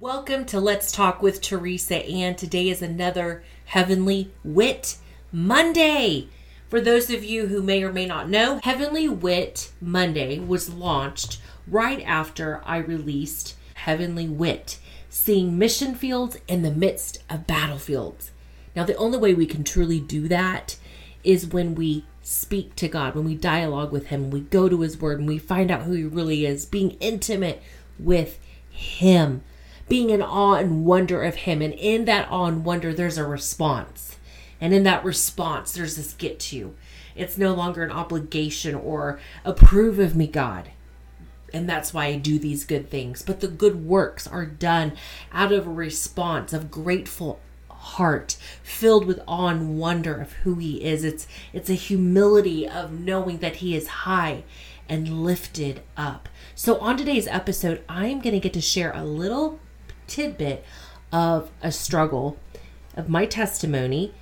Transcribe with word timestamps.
Welcome 0.00 0.46
to 0.46 0.60
Let's 0.60 0.92
Talk 0.92 1.20
with 1.20 1.42
Teresa, 1.42 1.96
and 1.96 2.38
today 2.38 2.70
is 2.70 2.80
another 2.80 3.42
Heavenly 3.66 4.32
Wit 4.42 4.96
Monday. 5.30 6.28
For 6.70 6.80
those 6.80 7.10
of 7.10 7.22
you 7.22 7.48
who 7.48 7.62
may 7.62 7.82
or 7.82 7.92
may 7.92 8.06
not 8.06 8.26
know, 8.26 8.60
Heavenly 8.62 9.10
Wit 9.10 9.72
Monday 9.78 10.38
was 10.38 10.72
launched 10.72 11.38
right 11.66 12.00
after 12.06 12.62
I 12.64 12.78
released 12.78 13.56
Heavenly 13.74 14.26
Wit, 14.26 14.78
seeing 15.10 15.58
mission 15.58 15.94
fields 15.94 16.38
in 16.48 16.62
the 16.62 16.70
midst 16.70 17.22
of 17.28 17.46
battlefields. 17.46 18.30
Now, 18.74 18.84
the 18.84 18.96
only 18.96 19.18
way 19.18 19.34
we 19.34 19.44
can 19.44 19.64
truly 19.64 20.00
do 20.00 20.28
that 20.28 20.78
is 21.24 21.46
when 21.46 21.74
we 21.74 22.06
speak 22.22 22.74
to 22.76 22.88
God, 22.88 23.14
when 23.14 23.26
we 23.26 23.34
dialogue 23.34 23.92
with 23.92 24.06
Him, 24.06 24.30
we 24.30 24.40
go 24.40 24.66
to 24.66 24.80
His 24.80 24.98
Word, 24.98 25.18
and 25.18 25.28
we 25.28 25.36
find 25.36 25.70
out 25.70 25.82
who 25.82 25.92
He 25.92 26.04
really 26.04 26.46
is, 26.46 26.64
being 26.64 26.92
intimate 27.00 27.62
with 27.98 28.38
Him, 28.70 29.42
being 29.90 30.08
in 30.08 30.22
awe 30.22 30.54
and 30.54 30.86
wonder 30.86 31.22
of 31.22 31.34
Him. 31.34 31.60
And 31.60 31.74
in 31.74 32.06
that 32.06 32.30
awe 32.30 32.46
and 32.46 32.64
wonder, 32.64 32.94
there's 32.94 33.18
a 33.18 33.26
response. 33.26 34.16
And 34.58 34.72
in 34.72 34.84
that 34.84 35.04
response, 35.04 35.72
there's 35.72 35.96
this 35.96 36.14
get 36.14 36.40
to. 36.40 36.74
It's 37.14 37.36
no 37.36 37.52
longer 37.52 37.82
an 37.82 37.90
obligation 37.90 38.74
or 38.74 39.20
approve 39.44 39.98
of 39.98 40.16
me, 40.16 40.26
God. 40.26 40.70
And 41.52 41.68
that's 41.68 41.92
why 41.92 42.06
I 42.06 42.16
do 42.16 42.38
these 42.38 42.64
good 42.64 42.88
things. 42.88 43.22
But 43.22 43.40
the 43.40 43.48
good 43.48 43.84
works 43.84 44.26
are 44.26 44.46
done 44.46 44.92
out 45.32 45.52
of 45.52 45.66
a 45.66 45.70
response 45.70 46.52
of 46.52 46.70
grateful 46.70 47.40
heart 47.68 48.36
filled 48.62 49.06
with 49.06 49.20
awe 49.26 49.48
and 49.48 49.78
wonder 49.78 50.20
of 50.20 50.32
who 50.44 50.56
he 50.56 50.84
is 50.84 51.02
it's 51.02 51.26
it's 51.54 51.70
a 51.70 51.74
humility 51.74 52.68
of 52.68 52.92
knowing 52.92 53.38
that 53.38 53.56
he 53.56 53.74
is 53.74 53.88
high 53.88 54.44
and 54.86 55.24
lifted 55.24 55.80
up 55.96 56.28
so 56.54 56.76
on 56.80 56.94
today's 56.94 57.26
episode 57.28 57.82
i'm 57.88 58.20
going 58.20 58.34
to 58.34 58.38
get 58.38 58.52
to 58.52 58.60
share 58.60 58.92
a 58.92 59.02
little 59.02 59.58
tidbit 60.10 60.64
of 61.12 61.50
a 61.62 61.72
struggle 61.72 62.36
of 62.96 63.08
my 63.08 63.24
testimony 63.24 64.12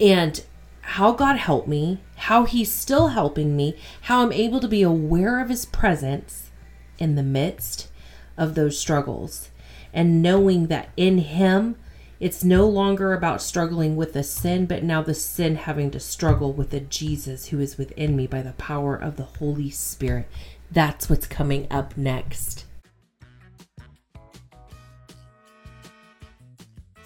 and 0.00 0.42
how 0.80 1.12
God 1.12 1.36
helped 1.36 1.68
me, 1.68 2.00
how 2.16 2.44
He's 2.44 2.70
still 2.70 3.08
helping 3.08 3.56
me, 3.56 3.76
how 4.02 4.22
I'm 4.22 4.32
able 4.32 4.60
to 4.60 4.68
be 4.68 4.82
aware 4.82 5.40
of 5.40 5.48
His 5.48 5.64
presence 5.64 6.50
in 6.98 7.14
the 7.14 7.22
midst 7.22 7.88
of 8.36 8.54
those 8.54 8.78
struggles, 8.78 9.50
and 9.92 10.22
knowing 10.22 10.66
that 10.66 10.90
in 10.96 11.18
Him, 11.18 11.76
it's 12.20 12.44
no 12.44 12.66
longer 12.68 13.12
about 13.12 13.42
struggling 13.42 13.96
with 13.96 14.12
the 14.12 14.22
sin, 14.22 14.66
but 14.66 14.82
now 14.82 15.02
the 15.02 15.14
sin 15.14 15.56
having 15.56 15.90
to 15.90 16.00
struggle 16.00 16.52
with 16.52 16.70
the 16.70 16.80
Jesus 16.80 17.46
who 17.46 17.60
is 17.60 17.78
within 17.78 18.16
me 18.16 18.26
by 18.26 18.42
the 18.42 18.52
power 18.52 18.94
of 18.94 19.16
the 19.16 19.24
Holy 19.24 19.70
Spirit. 19.70 20.28
That's 20.70 21.10
what's 21.10 21.26
coming 21.26 21.66
up 21.70 21.96
next. 21.96 22.63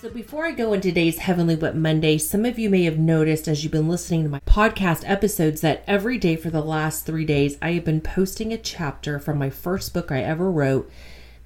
So, 0.01 0.09
before 0.09 0.47
I 0.47 0.53
go 0.53 0.75
into 0.75 0.91
today's 0.91 1.19
Heavenly 1.19 1.57
Wit 1.57 1.75
Monday, 1.75 2.19
some 2.19 2.45
of 2.45 2.57
you 2.57 2.71
may 2.71 2.85
have 2.85 3.01
noticed 3.01 3.49
as 3.49 3.65
you've 3.65 3.73
been 3.73 3.89
listening 3.89 4.23
to 4.23 4.29
my 4.29 4.39
podcast 4.47 5.03
episodes 5.05 5.61
that 5.63 5.83
every 5.89 6.19
day 6.19 6.37
for 6.37 6.51
the 6.51 6.63
last 6.63 7.05
three 7.05 7.25
days, 7.25 7.59
I 7.61 7.73
have 7.73 7.85
been 7.85 8.01
posting 8.01 8.53
a 8.53 8.59
chapter 8.59 9.19
from 9.19 9.39
my 9.39 9.51
first 9.51 9.93
book 9.93 10.13
I 10.13 10.23
ever 10.23 10.53
wrote 10.53 10.89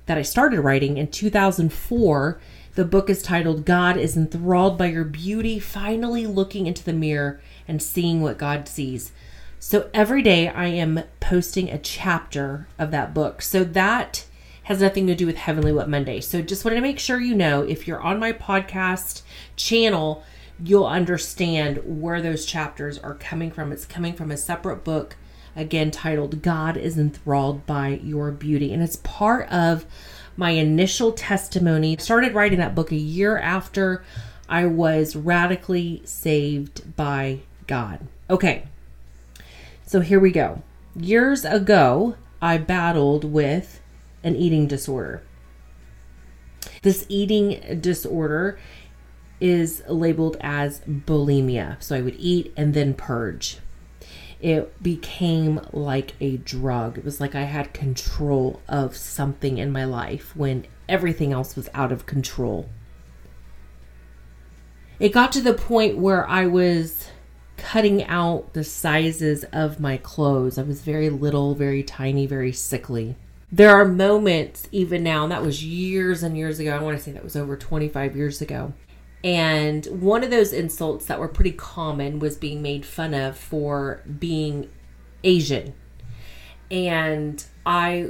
that 0.05 0.19
I 0.19 0.23
started 0.23 0.61
writing 0.61 0.98
in 0.98 1.08
2004. 1.08 2.41
The 2.75 2.84
book 2.84 3.08
is 3.08 3.23
titled 3.23 3.64
God 3.64 3.97
is 3.97 4.19
Enthralled 4.19 4.77
by 4.77 4.89
Your 4.89 5.05
Beauty, 5.05 5.58
Finally 5.58 6.27
Looking 6.27 6.67
into 6.67 6.84
the 6.84 6.92
Mirror 6.92 7.41
and 7.67 7.83
Seeing 7.83 8.20
What 8.20 8.36
God 8.36 8.69
Sees. 8.69 9.12
So, 9.61 9.89
every 9.95 10.20
day 10.20 10.48
I 10.48 10.67
am 10.67 11.05
posting 11.20 11.70
a 11.70 11.78
chapter 11.78 12.69
of 12.78 12.91
that 12.91 13.14
book. 13.14 13.41
So, 13.41 13.64
that 13.64 14.27
has 14.65 14.81
nothing 14.81 15.07
to 15.07 15.15
do 15.15 15.27
with 15.27 15.37
Heavenly 15.37 15.73
Wit 15.73 15.89
Monday. 15.89 16.21
So 16.21 16.41
just 16.41 16.65
wanted 16.65 16.77
to 16.77 16.83
make 16.83 16.99
sure 16.99 17.21
you 17.21 17.35
know 17.35 17.63
if 17.63 17.87
you're 17.87 18.01
on 18.01 18.21
my 18.21 18.33
podcast 18.33 19.23
channel, 19.57 20.23
you'll 20.63 20.86
understand 20.86 21.81
where 21.85 22.23
those 22.23 22.47
chapters 22.47 22.98
are 22.98 23.14
coming 23.14 23.51
from. 23.51 23.73
It's 23.73 23.85
coming 23.85 24.14
from 24.14 24.31
a 24.31 24.36
separate 24.36 24.85
book, 24.85 25.17
again 25.57 25.91
titled 25.91 26.42
God 26.42 26.77
is 26.77 26.97
Enthralled 26.97 27.67
by 27.67 28.01
Your 28.03 28.31
Beauty. 28.31 28.73
And 28.73 28.83
it's 28.83 28.97
part 28.97 29.48
of 29.48 29.85
my 30.36 30.51
initial 30.51 31.13
testimony. 31.13 31.97
I 31.98 32.01
started 32.01 32.35
writing 32.35 32.59
that 32.59 32.75
book 32.75 32.92
a 32.92 32.97
year 32.97 33.39
after 33.39 34.05
I 34.48 34.67
was 34.67 35.17
radically 35.17 36.03
saved 36.05 36.97
by 36.97 37.41
God. 37.67 38.07
Okay, 38.31 38.65
so 39.86 40.01
here 40.01 40.20
we 40.20 40.31
go. 40.31 40.63
Years 40.95 41.45
ago, 41.45 42.17
I 42.41 42.59
battled 42.59 43.25
with 43.25 43.81
an 44.23 44.37
eating 44.37 44.67
disorder. 44.67 45.23
This 46.83 47.07
eating 47.09 47.81
disorder 47.81 48.59
is 49.41 49.83
labeled 49.89 50.37
as 50.41 50.81
bulimia. 50.81 51.83
So 51.83 51.97
I 51.97 52.01
would 52.01 52.17
eat 52.19 52.53
and 52.57 52.75
then 52.75 52.95
purge. 52.95 53.59
It 54.41 54.83
became 54.83 55.61
like 55.73 56.15
a 56.21 56.37
drug. 56.39 56.99
It 56.99 57.05
was 57.05 57.21
like 57.21 57.35
I 57.35 57.43
had 57.43 57.73
control 57.73 58.61
of 58.69 58.97
something 58.97 59.59
in 59.59 59.71
my 59.71 59.85
life 59.85 60.35
when 60.37 60.67
everything 60.89 61.33
else 61.33 61.55
was 61.55 61.69
out 61.75 61.93
of 61.93 62.07
control. 62.07 62.69
It 64.99 65.11
got 65.13 65.33
to 65.33 65.41
the 65.41 65.55
point 65.55 65.99
where 65.99 66.29
I 66.29 66.47
was 66.47 67.09
cutting 67.57 68.05
out 68.05 68.53
the 68.55 68.65
sizes 68.65 69.45
of 69.53 69.81
my 69.81 69.97
clothes. 69.97 70.59
I 70.59 70.63
was 70.63 70.83
very 70.83 71.11
little, 71.11 71.55
very 71.55 71.83
tiny, 71.83 72.27
very 72.27 72.53
sickly 72.53 73.17
there 73.52 73.68
are 73.68 73.85
moments 73.85 74.67
even 74.73 75.02
now, 75.02 75.24
and 75.24 75.30
that 75.30 75.42
was 75.42 75.63
years 75.63 76.23
and 76.23 76.36
years 76.39 76.58
ago. 76.58 76.74
I 76.74 76.83
want 76.83 76.96
to 76.96 77.05
say 77.05 77.13
that 77.13 77.23
was 77.23 77.36
over 77.36 77.55
25 77.55 78.17
years 78.17 78.40
ago. 78.40 78.73
And 79.23 79.86
one 79.86 80.24
of 80.24 80.30
those 80.30 80.55
insults 80.55 81.05
that 81.07 81.20
were 81.20 81.29
pretty 81.29 81.52
common 81.52 82.18
was 82.18 82.36
being 82.36 82.62
made 82.62 82.86
fun 82.86 83.12
of 83.12 83.36
for 83.36 84.02
being 84.18 84.70
Asian. 85.23 85.74
And 86.70 87.45
I, 87.67 88.08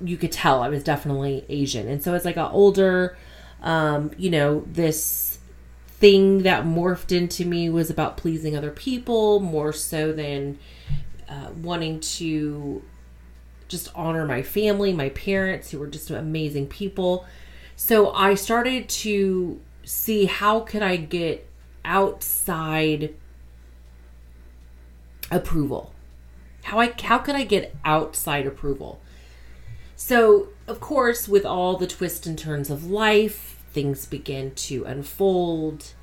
you 0.00 0.16
could 0.16 0.32
tell 0.32 0.62
I 0.62 0.70
was 0.70 0.82
definitely 0.82 1.44
Asian. 1.50 1.86
And 1.86 2.02
so 2.02 2.14
as 2.14 2.26
I 2.26 2.32
got 2.32 2.52
older, 2.52 3.18
um, 3.62 4.10
you 4.16 4.30
know, 4.30 4.64
this 4.66 5.38
thing 5.86 6.42
that 6.44 6.64
morphed 6.64 7.14
into 7.14 7.44
me 7.44 7.68
was 7.68 7.90
about 7.90 8.16
pleasing 8.16 8.56
other 8.56 8.70
people 8.70 9.40
more 9.40 9.74
so 9.74 10.12
than 10.12 10.58
uh, 11.28 11.50
wanting 11.60 12.00
to 12.00 12.82
just 13.70 13.88
honor 13.94 14.26
my 14.26 14.42
family, 14.42 14.92
my 14.92 15.08
parents, 15.10 15.70
who 15.70 15.78
were 15.78 15.86
just 15.86 16.10
amazing 16.10 16.66
people. 16.66 17.24
So 17.76 18.12
I 18.12 18.34
started 18.34 18.88
to 18.88 19.60
see 19.84 20.26
how 20.26 20.60
could 20.60 20.82
I 20.82 20.96
get 20.96 21.48
outside 21.84 23.14
approval. 25.30 25.94
How 26.64 26.80
I 26.80 26.92
how 27.02 27.18
could 27.18 27.36
I 27.36 27.44
get 27.44 27.74
outside 27.84 28.46
approval? 28.46 29.00
So, 29.96 30.48
of 30.66 30.80
course, 30.80 31.28
with 31.28 31.46
all 31.46 31.76
the 31.76 31.86
twists 31.86 32.26
and 32.26 32.38
turns 32.38 32.70
of 32.70 32.90
life, 32.90 33.62
things 33.72 34.04
begin 34.04 34.54
to 34.56 34.84
unfold 34.84 35.94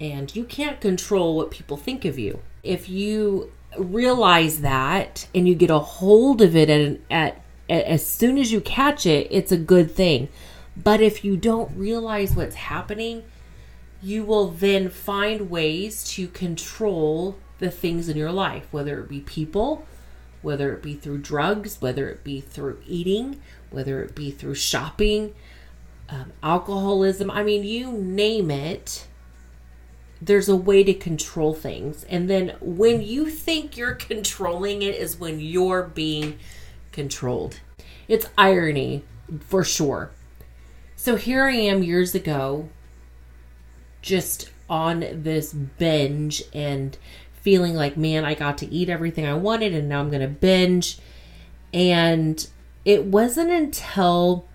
and 0.00 0.34
you 0.36 0.44
can't 0.44 0.80
control 0.80 1.36
what 1.36 1.50
people 1.50 1.76
think 1.76 2.04
of 2.04 2.18
you. 2.18 2.40
If 2.62 2.88
you 2.88 3.52
realize 3.80 4.60
that 4.60 5.28
and 5.34 5.48
you 5.48 5.54
get 5.54 5.70
a 5.70 5.78
hold 5.78 6.42
of 6.42 6.56
it 6.56 6.70
and 6.70 7.02
at, 7.10 7.40
at 7.68 7.84
as 7.84 8.06
soon 8.06 8.38
as 8.38 8.52
you 8.52 8.60
catch 8.60 9.06
it, 9.06 9.28
it's 9.30 9.52
a 9.52 9.56
good 9.56 9.90
thing. 9.90 10.28
But 10.76 11.00
if 11.00 11.24
you 11.24 11.36
don't 11.36 11.76
realize 11.76 12.36
what's 12.36 12.54
happening, 12.54 13.24
you 14.02 14.24
will 14.24 14.48
then 14.48 14.88
find 14.90 15.50
ways 15.50 16.04
to 16.12 16.28
control 16.28 17.36
the 17.58 17.70
things 17.70 18.08
in 18.08 18.16
your 18.16 18.30
life, 18.30 18.66
whether 18.70 19.00
it 19.00 19.08
be 19.08 19.20
people, 19.20 19.84
whether 20.42 20.72
it 20.72 20.82
be 20.82 20.94
through 20.94 21.18
drugs, 21.18 21.80
whether 21.80 22.08
it 22.08 22.22
be 22.22 22.40
through 22.40 22.80
eating, 22.86 23.40
whether 23.70 24.02
it 24.02 24.14
be 24.14 24.30
through 24.30 24.54
shopping, 24.54 25.34
um, 26.08 26.32
alcoholism. 26.42 27.30
I 27.30 27.42
mean, 27.42 27.64
you 27.64 27.92
name 27.92 28.50
it 28.50 29.08
there's 30.20 30.48
a 30.48 30.56
way 30.56 30.82
to 30.84 30.94
control 30.94 31.54
things. 31.54 32.04
And 32.04 32.28
then 32.28 32.56
when 32.60 33.02
you 33.02 33.30
think 33.30 33.76
you're 33.76 33.94
controlling 33.94 34.82
it 34.82 34.94
is 34.94 35.18
when 35.18 35.40
you're 35.40 35.84
being 35.84 36.38
controlled. 36.92 37.60
It's 38.08 38.26
irony 38.36 39.04
for 39.40 39.62
sure. 39.62 40.10
So 40.96 41.16
here 41.16 41.44
I 41.44 41.52
am 41.52 41.82
years 41.82 42.14
ago, 42.14 42.68
just 44.02 44.50
on 44.68 45.00
this 45.22 45.52
binge 45.52 46.42
and 46.52 46.98
feeling 47.34 47.74
like, 47.74 47.96
man, 47.96 48.24
I 48.24 48.34
got 48.34 48.58
to 48.58 48.66
eat 48.66 48.88
everything 48.88 49.26
I 49.26 49.34
wanted 49.34 49.74
and 49.74 49.88
now 49.88 50.00
I'm 50.00 50.10
going 50.10 50.22
to 50.22 50.28
binge. 50.28 50.98
And 51.72 52.46
it 52.84 53.04
wasn't 53.04 53.50
until 53.50 54.46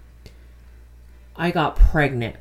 I 1.36 1.52
got 1.52 1.76
pregnant 1.76 2.36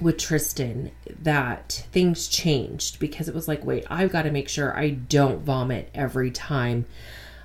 with 0.00 0.18
Tristan 0.18 0.90
that 1.22 1.86
things 1.92 2.28
changed 2.28 2.98
because 2.98 3.28
it 3.28 3.34
was 3.34 3.48
like, 3.48 3.64
wait, 3.64 3.84
I've 3.90 4.12
got 4.12 4.22
to 4.22 4.30
make 4.30 4.48
sure 4.48 4.76
I 4.76 4.90
don't 4.90 5.42
vomit 5.42 5.90
every 5.94 6.30
time 6.30 6.86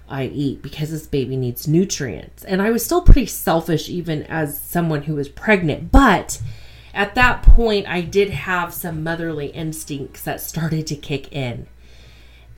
I 0.07 0.25
eat 0.25 0.62
because 0.62 0.92
this 0.92 1.07
baby 1.07 1.38
needs 1.38 1.68
nutrients. 1.68 2.44
And 2.44 2.62
I 2.62 2.72
was 2.72 2.84
still 2.84 3.01
pretty 3.01 3.28
selfish, 3.28 3.90
even 3.90 4.24
as 4.24 4.60
someone 4.60 5.04
who 5.04 5.16
was 5.16 5.30
pregnant. 5.30 5.92
But 5.92 6.42
at 6.94 7.16
that 7.16 7.44
point, 7.44 7.88
I 7.88 8.01
did 8.01 8.31
have 8.31 8.74
some 8.74 9.04
motherly 9.04 9.48
instincts 9.48 10.24
that 10.24 10.42
started 10.42 10.88
to 10.88 10.95
kick 10.95 11.31
in. 11.31 11.68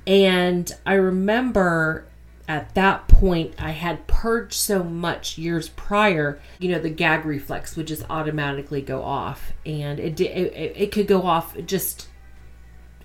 And 0.08 0.72
I 0.86 0.94
remember 0.94 2.06
at 2.52 2.76
that 2.76 3.08
point, 3.08 3.54
I 3.58 3.72
had 3.72 4.08
purged 4.08 4.56
so 4.56 4.84
much 4.84 5.38
years 5.38 5.70
prior, 5.70 6.42
you 6.60 6.70
know, 6.70 6.80
the 6.80 6.90
gag 6.90 7.24
reflex 7.24 7.78
would 7.78 7.88
just 7.88 8.04
automatically 8.10 8.82
go 8.82 9.04
off. 9.04 9.54
And 9.66 10.02
it, 10.02 10.20
it, 10.20 10.74
it 10.76 10.92
could 10.92 11.08
go 11.08 11.24
off 11.24 11.56
just 11.66 12.10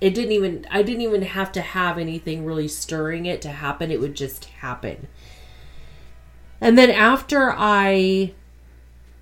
it 0.00 0.14
didn't 0.14 0.32
even 0.32 0.66
I 0.68 0.82
didn't 0.82 1.02
even 1.02 1.22
have 1.22 1.52
to 1.52 1.60
have 1.60 1.96
anything 1.96 2.44
really 2.44 2.66
stirring 2.66 3.24
it 3.24 3.40
to 3.42 3.50
happen. 3.50 3.92
It 3.92 4.00
would 4.00 4.16
just 4.16 4.46
happen. 4.46 5.06
And 6.60 6.76
then 6.76 6.90
after 6.90 7.54
I 7.56 8.34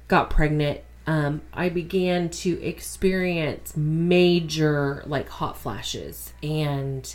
got 0.08 0.30
pregnant, 0.30 0.80
um, 1.06 1.42
I 1.52 1.68
began 1.68 2.30
to 2.30 2.62
experience 2.62 3.76
major 3.76 5.02
like 5.04 5.28
hot 5.28 5.58
flashes, 5.58 6.32
and 6.42 7.14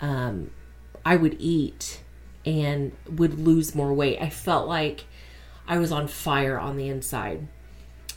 um, 0.00 0.50
I 1.06 1.16
would 1.16 1.36
eat 1.38 2.02
and 2.46 2.92
would 3.08 3.38
lose 3.38 3.74
more 3.74 3.92
weight. 3.92 4.18
I 4.20 4.30
felt 4.30 4.68
like 4.68 5.04
I 5.66 5.78
was 5.78 5.92
on 5.92 6.08
fire 6.08 6.58
on 6.58 6.76
the 6.76 6.88
inside. 6.88 7.46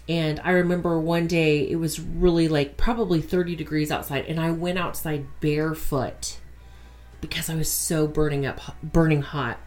And 0.09 0.39
I 0.43 0.51
remember 0.51 0.99
one 0.99 1.27
day 1.27 1.69
it 1.69 1.75
was 1.75 1.99
really 1.99 2.47
like 2.47 2.77
probably 2.77 3.21
30 3.21 3.55
degrees 3.55 3.91
outside, 3.91 4.25
and 4.27 4.39
I 4.39 4.51
went 4.51 4.77
outside 4.77 5.25
barefoot 5.41 6.37
because 7.19 7.49
I 7.49 7.55
was 7.55 7.71
so 7.71 8.07
burning 8.07 8.45
up, 8.45 8.59
burning 8.81 9.21
hot. 9.21 9.59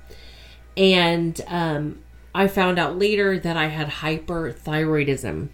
And 0.77 1.39
um, 1.47 2.03
I 2.35 2.49
found 2.49 2.79
out 2.79 2.99
later 2.99 3.39
that 3.39 3.57
I 3.57 3.67
had 3.67 3.89
hyperthyroidism. 3.89 5.49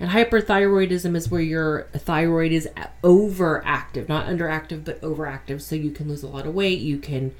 And 0.00 0.10
hyperthyroidism 0.10 1.14
is 1.14 1.30
where 1.30 1.40
your 1.40 1.88
thyroid 1.92 2.52
is 2.52 2.68
overactive, 3.04 4.08
not 4.08 4.26
underactive, 4.26 4.84
but 4.84 5.00
overactive. 5.02 5.60
So 5.60 5.76
you 5.76 5.90
can 5.90 6.08
lose 6.08 6.22
a 6.22 6.28
lot 6.28 6.46
of 6.46 6.54
weight. 6.54 6.80
You 6.80 6.98
can 6.98 7.34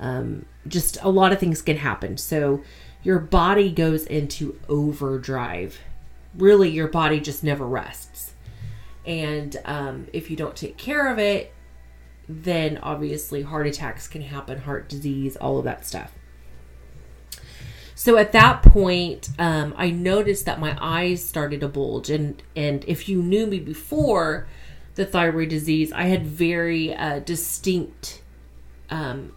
um, 0.00 0.46
just 0.66 0.98
a 1.02 1.08
lot 1.08 1.32
of 1.32 1.38
things 1.38 1.62
can 1.62 1.76
happen. 1.76 2.16
So 2.16 2.62
your 3.02 3.18
body 3.18 3.70
goes 3.70 4.04
into 4.06 4.58
overdrive 4.68 5.78
really 6.38 6.70
your 6.70 6.88
body 6.88 7.20
just 7.20 7.44
never 7.44 7.66
rests. 7.66 8.32
And 9.04 9.56
um, 9.64 10.06
if 10.12 10.30
you 10.30 10.36
don't 10.36 10.56
take 10.56 10.76
care 10.76 11.10
of 11.10 11.18
it, 11.18 11.52
then 12.28 12.78
obviously 12.78 13.42
heart 13.42 13.66
attacks 13.66 14.06
can 14.06 14.22
happen, 14.22 14.60
heart 14.60 14.88
disease, 14.88 15.36
all 15.36 15.58
of 15.58 15.64
that 15.64 15.86
stuff. 15.86 16.12
So 17.94 18.16
at 18.16 18.32
that 18.32 18.62
point, 18.62 19.30
um, 19.38 19.74
I 19.76 19.90
noticed 19.90 20.44
that 20.44 20.60
my 20.60 20.76
eyes 20.80 21.24
started 21.24 21.62
to 21.62 21.68
bulge, 21.68 22.10
and 22.10 22.40
and 22.54 22.84
if 22.86 23.08
you 23.08 23.20
knew 23.20 23.44
me 23.44 23.58
before 23.58 24.46
the 24.94 25.04
thyroid 25.04 25.48
disease, 25.48 25.90
I 25.90 26.04
had 26.04 26.24
very 26.24 26.94
uh, 26.94 27.18
distinct 27.18 28.22
um, 28.88 29.32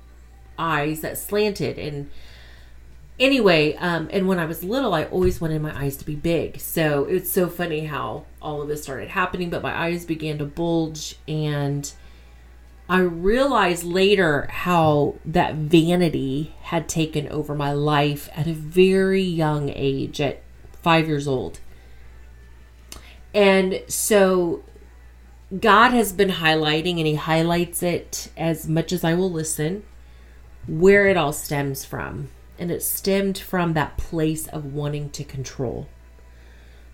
eyes 0.57 1.01
that 1.01 1.17
slanted, 1.17 1.77
and 1.77 2.09
anyway, 3.19 3.75
um, 3.75 4.09
and 4.11 4.27
when 4.27 4.39
I 4.39 4.45
was 4.45 4.63
little, 4.63 4.93
I 4.93 5.05
always 5.05 5.39
wanted 5.39 5.61
my 5.61 5.77
eyes 5.77 5.95
to 5.97 6.05
be 6.05 6.15
big. 6.15 6.59
So 6.59 7.05
it's 7.05 7.31
so 7.31 7.47
funny 7.47 7.85
how 7.85 8.25
all 8.41 8.61
of 8.61 8.67
this 8.67 8.83
started 8.83 9.09
happening, 9.09 9.49
but 9.49 9.61
my 9.61 9.75
eyes 9.75 10.05
began 10.05 10.37
to 10.39 10.45
bulge, 10.45 11.15
and 11.27 11.91
I 12.89 12.99
realized 12.99 13.85
later 13.85 14.47
how 14.51 15.15
that 15.23 15.55
vanity 15.55 16.55
had 16.63 16.89
taken 16.89 17.27
over 17.29 17.55
my 17.55 17.71
life 17.71 18.29
at 18.35 18.47
a 18.47 18.53
very 18.53 19.21
young 19.21 19.69
age, 19.69 20.19
at 20.19 20.41
five 20.81 21.07
years 21.07 21.27
old. 21.27 21.59
And 23.33 23.81
so 23.87 24.63
God 25.57 25.91
has 25.91 26.11
been 26.11 26.31
highlighting, 26.31 26.97
and 26.97 27.07
He 27.07 27.15
highlights 27.15 27.81
it 27.81 28.29
as 28.35 28.67
much 28.67 28.91
as 28.91 29.05
I 29.05 29.13
will 29.13 29.31
listen, 29.31 29.83
where 30.67 31.07
it 31.07 31.17
all 31.17 31.33
stems 31.33 31.83
from 31.83 32.29
and 32.59 32.71
it 32.71 32.83
stemmed 32.83 33.37
from 33.37 33.73
that 33.73 33.97
place 33.97 34.47
of 34.47 34.73
wanting 34.73 35.09
to 35.11 35.23
control. 35.23 35.87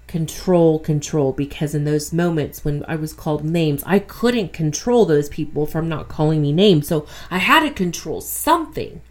Control, 0.08 0.80
control, 0.80 1.34
because 1.34 1.76
in 1.76 1.84
those 1.84 2.14
moments 2.14 2.64
when 2.64 2.86
I 2.88 2.96
was 2.96 3.12
called 3.12 3.44
names, 3.44 3.84
I 3.86 4.00
couldn't 4.00 4.54
control 4.54 5.06
those 5.06 5.28
people 5.28 5.66
from 5.66 5.90
not 5.90 6.08
calling 6.08 6.42
me 6.42 6.54
names. 6.54 6.88
So 6.88 7.06
I 7.30 7.40
had 7.40 7.68
to 7.68 7.72
control 7.72 8.22
something. 8.22 9.02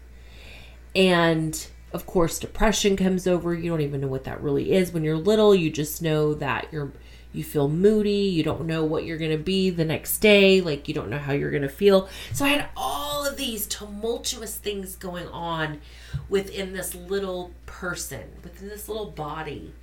And 0.95 1.67
of 1.93 2.07
course, 2.07 2.39
depression 2.39 2.97
comes 2.97 3.27
over. 3.27 3.53
You 3.53 3.69
don't 3.69 3.81
even 3.81 4.01
know 4.01 4.07
what 4.07 4.23
that 4.23 4.41
really 4.41 4.71
is. 4.71 4.91
When 4.91 5.03
you're 5.03 5.17
little, 5.17 5.53
you 5.53 5.69
just 5.69 6.01
know 6.01 6.33
that 6.33 6.67
you're 6.71 6.91
you 7.33 7.43
feel 7.43 7.69
moody, 7.69 8.11
you 8.11 8.41
don't 8.41 8.65
know 8.65 8.83
what 8.83 9.05
you're 9.05 9.17
going 9.17 9.31
to 9.31 9.37
be 9.37 9.69
the 9.69 9.85
next 9.85 10.19
day, 10.19 10.59
like 10.61 10.87
you 10.87 10.93
don't 10.93 11.09
know 11.09 11.19
how 11.19 11.33
you're 11.33 11.51
going 11.51 11.61
to 11.61 11.69
feel. 11.69 12.09
So 12.33 12.45
I 12.45 12.49
had 12.49 12.69
all 12.75 12.96
these 13.37 13.67
tumultuous 13.67 14.57
things 14.57 14.95
going 14.95 15.27
on 15.29 15.79
within 16.27 16.73
this 16.73 16.93
little 16.93 17.51
person, 17.65 18.23
within 18.43 18.67
this 18.67 18.89
little 18.89 19.11
body. 19.11 19.73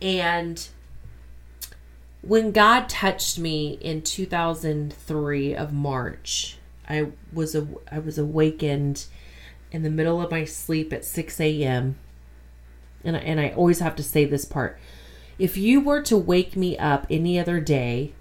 And 0.00 0.68
when 2.20 2.52
God 2.52 2.88
touched 2.88 3.38
me 3.38 3.78
in 3.80 4.02
2003 4.02 5.54
of 5.54 5.72
March, 5.72 6.58
I 6.88 7.08
was 7.32 7.54
a, 7.54 7.66
I 7.90 7.98
was 8.00 8.18
awakened 8.18 9.06
in 9.70 9.82
the 9.82 9.90
middle 9.90 10.20
of 10.20 10.30
my 10.30 10.44
sleep 10.44 10.92
at 10.92 11.04
6 11.04 11.40
a.m. 11.40 11.96
And 13.04 13.16
I, 13.16 13.20
and 13.20 13.40
I 13.40 13.50
always 13.50 13.80
have 13.80 13.96
to 13.96 14.02
say 14.02 14.24
this 14.24 14.44
part. 14.44 14.78
If 15.38 15.56
you 15.56 15.80
were 15.80 16.02
to 16.02 16.16
wake 16.16 16.56
me 16.56 16.76
up 16.78 17.06
any 17.08 17.38
other 17.38 17.58
day 17.58 18.12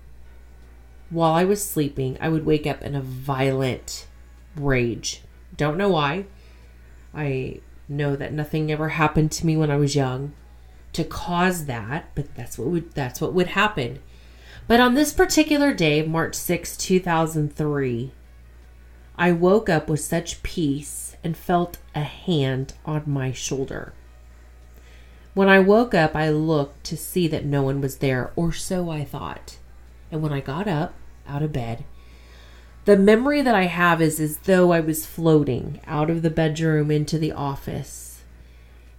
while 1.09 1.33
I 1.33 1.43
was 1.43 1.63
sleeping, 1.63 2.17
I 2.21 2.29
would 2.29 2.45
wake 2.45 2.65
up 2.65 2.81
in 2.81 2.95
a 2.95 3.01
violent 3.01 4.07
rage. 4.55 5.21
Don't 5.55 5.77
know 5.77 5.89
why. 5.89 6.25
I 7.13 7.61
know 7.87 8.15
that 8.15 8.33
nothing 8.33 8.71
ever 8.71 8.89
happened 8.89 9.31
to 9.33 9.45
me 9.45 9.57
when 9.57 9.71
I 9.71 9.77
was 9.77 9.95
young 9.95 10.33
to 10.93 11.03
cause 11.03 11.65
that, 11.65 12.09
but 12.15 12.33
that's 12.35 12.57
what 12.57 12.67
would 12.67 12.93
that's 12.93 13.21
what 13.21 13.33
would 13.33 13.47
happen. 13.47 13.99
But 14.67 14.79
on 14.79 14.93
this 14.93 15.13
particular 15.13 15.73
day, 15.73 16.01
March 16.01 16.35
6, 16.35 16.77
2003, 16.77 18.11
I 19.17 19.31
woke 19.31 19.69
up 19.69 19.89
with 19.89 19.99
such 19.99 20.43
peace 20.43 21.15
and 21.23 21.35
felt 21.35 21.77
a 21.93 22.03
hand 22.03 22.73
on 22.85 23.03
my 23.05 23.31
shoulder. 23.31 23.93
When 25.33 25.49
I 25.49 25.59
woke 25.59 25.93
up, 25.93 26.15
I 26.15 26.29
looked 26.29 26.83
to 26.85 26.97
see 26.97 27.27
that 27.29 27.45
no 27.45 27.63
one 27.63 27.81
was 27.81 27.97
there, 27.97 28.31
or 28.35 28.51
so 28.51 28.89
I 28.89 29.03
thought. 29.03 29.57
And 30.11 30.21
when 30.21 30.33
I 30.33 30.41
got 30.41 30.67
up 30.67 30.93
out 31.27 31.43
of 31.43 31.53
bed, 31.53 31.85
the 32.85 32.97
memory 32.97 33.41
that 33.41 33.55
I 33.55 33.65
have 33.65 34.01
is 34.01 34.19
as 34.19 34.37
though 34.37 34.71
I 34.71 34.79
was 34.79 35.05
floating 35.05 35.81
out 35.85 36.09
of 36.09 36.21
the 36.21 36.29
bedroom 36.29 36.89
into 36.89 37.17
the 37.17 37.31
office. 37.31 38.23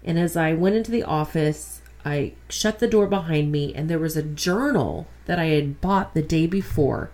And 0.05 0.19
as 0.19 0.37
I 0.37 0.53
went 0.53 0.77
into 0.77 0.91
the 0.91 1.05
office, 1.05 1.83
I 2.05 2.33
shut 2.49 2.79
the 2.79 2.89
door 2.89 3.07
behind 3.07 3.53
me, 3.53 3.75
and 3.75 3.89
there 3.89 3.99
was 3.99 4.17
a 4.17 4.23
journal 4.23 5.07
that 5.27 5.39
I 5.39 5.47
had 5.47 5.81
bought 5.81 6.15
the 6.15 6.23
day 6.23 6.47
before 6.47 7.11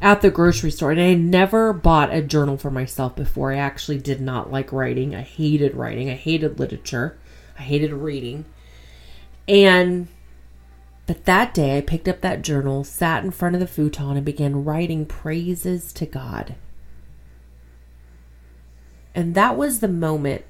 at 0.00 0.20
the 0.20 0.30
grocery 0.30 0.70
store. 0.70 0.90
And 0.92 1.00
I 1.00 1.14
never 1.14 1.72
bought 1.72 2.12
a 2.12 2.22
journal 2.22 2.56
for 2.56 2.70
myself 2.70 3.16
before. 3.16 3.52
I 3.52 3.56
actually 3.56 3.98
did 3.98 4.20
not 4.20 4.50
like 4.50 4.72
writing. 4.72 5.14
I 5.14 5.22
hated 5.22 5.74
writing, 5.74 6.10
I 6.10 6.14
hated 6.14 6.58
literature. 6.58 7.16
I 7.58 7.62
hated 7.62 7.92
reading. 7.92 8.44
And 9.46 10.08
but 11.12 11.26
that 11.26 11.52
day 11.52 11.76
I 11.76 11.82
picked 11.82 12.08
up 12.08 12.22
that 12.22 12.40
journal, 12.40 12.84
sat 12.84 13.22
in 13.22 13.32
front 13.32 13.54
of 13.54 13.60
the 13.60 13.66
futon, 13.66 14.16
and 14.16 14.24
began 14.24 14.64
writing 14.64 15.04
praises 15.04 15.92
to 15.92 16.06
God. 16.06 16.54
And 19.14 19.34
that 19.34 19.58
was 19.58 19.80
the 19.80 19.88
moment 19.88 20.46